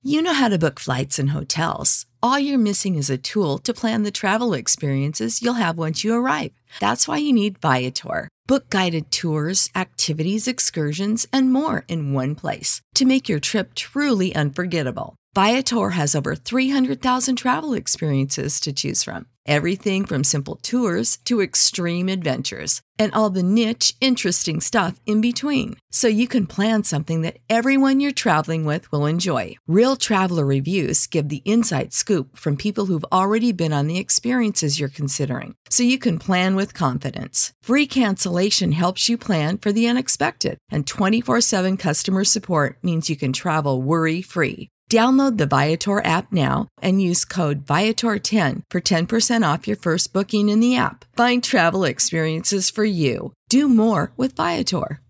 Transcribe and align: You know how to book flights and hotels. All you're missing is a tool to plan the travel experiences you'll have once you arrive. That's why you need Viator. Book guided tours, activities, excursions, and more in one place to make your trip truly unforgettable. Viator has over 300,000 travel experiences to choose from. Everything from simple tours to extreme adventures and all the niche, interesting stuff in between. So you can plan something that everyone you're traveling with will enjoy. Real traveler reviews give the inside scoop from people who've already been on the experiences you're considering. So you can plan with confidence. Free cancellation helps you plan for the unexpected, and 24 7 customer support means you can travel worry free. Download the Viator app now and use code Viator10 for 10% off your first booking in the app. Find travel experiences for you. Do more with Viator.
You 0.00 0.22
know 0.22 0.32
how 0.32 0.48
to 0.48 0.60
book 0.60 0.78
flights 0.78 1.18
and 1.18 1.30
hotels. 1.30 2.06
All 2.22 2.38
you're 2.38 2.56
missing 2.56 2.94
is 2.94 3.10
a 3.10 3.18
tool 3.18 3.58
to 3.58 3.74
plan 3.74 4.04
the 4.04 4.12
travel 4.12 4.54
experiences 4.54 5.42
you'll 5.42 5.54
have 5.54 5.76
once 5.76 6.04
you 6.04 6.14
arrive. 6.14 6.52
That's 6.80 7.08
why 7.08 7.18
you 7.18 7.32
need 7.32 7.58
Viator. 7.58 8.28
Book 8.46 8.70
guided 8.70 9.10
tours, 9.10 9.68
activities, 9.74 10.48
excursions, 10.48 11.26
and 11.32 11.52
more 11.52 11.84
in 11.88 12.12
one 12.12 12.34
place 12.34 12.80
to 12.94 13.04
make 13.04 13.28
your 13.28 13.40
trip 13.40 13.74
truly 13.74 14.34
unforgettable. 14.34 15.16
Viator 15.34 15.90
has 15.90 16.14
over 16.14 16.34
300,000 16.34 17.36
travel 17.36 17.74
experiences 17.74 18.58
to 18.60 18.72
choose 18.72 19.04
from. 19.04 19.26
Everything 19.46 20.04
from 20.04 20.24
simple 20.24 20.56
tours 20.56 21.18
to 21.24 21.40
extreme 21.40 22.08
adventures 22.08 22.82
and 22.98 23.14
all 23.14 23.30
the 23.30 23.42
niche, 23.42 23.94
interesting 24.00 24.60
stuff 24.60 25.00
in 25.06 25.20
between. 25.20 25.76
So 25.90 26.08
you 26.08 26.28
can 26.28 26.46
plan 26.46 26.84
something 26.84 27.22
that 27.22 27.38
everyone 27.48 28.00
you're 28.00 28.12
traveling 28.12 28.66
with 28.66 28.90
will 28.92 29.06
enjoy. 29.06 29.56
Real 29.66 29.96
traveler 29.96 30.44
reviews 30.44 31.06
give 31.06 31.28
the 31.28 31.42
inside 31.44 31.92
scoop 31.94 32.36
from 32.36 32.56
people 32.56 32.86
who've 32.86 33.12
already 33.12 33.52
been 33.52 33.72
on 33.72 33.86
the 33.86 33.98
experiences 33.98 34.78
you're 34.80 34.88
considering. 34.90 35.54
So 35.70 35.82
you 35.82 35.98
can 35.98 36.18
plan 36.18 36.56
with 36.58 36.74
confidence. 36.74 37.52
Free 37.62 37.86
cancellation 37.86 38.72
helps 38.72 39.08
you 39.08 39.16
plan 39.16 39.58
for 39.58 39.70
the 39.72 39.86
unexpected, 39.86 40.58
and 40.72 40.86
24 40.86 41.40
7 41.40 41.76
customer 41.76 42.24
support 42.24 42.78
means 42.82 43.08
you 43.08 43.16
can 43.16 43.32
travel 43.32 43.80
worry 43.80 44.20
free. 44.22 44.68
Download 44.90 45.36
the 45.36 45.46
Viator 45.46 46.04
app 46.04 46.32
now 46.32 46.66
and 46.80 47.02
use 47.02 47.24
code 47.24 47.66
Viator10 47.66 48.62
for 48.70 48.80
10% 48.80 49.54
off 49.54 49.68
your 49.68 49.76
first 49.76 50.12
booking 50.12 50.48
in 50.48 50.60
the 50.60 50.76
app. 50.76 51.04
Find 51.14 51.44
travel 51.44 51.84
experiences 51.84 52.70
for 52.70 52.84
you. 52.84 53.32
Do 53.50 53.68
more 53.68 54.12
with 54.16 54.36
Viator. 54.36 55.00